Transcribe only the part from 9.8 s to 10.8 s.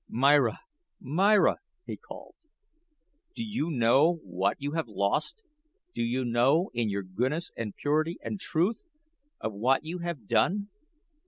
you have done?